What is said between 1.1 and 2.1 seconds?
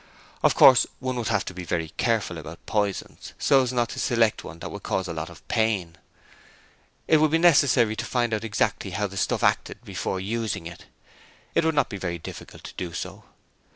would have to be very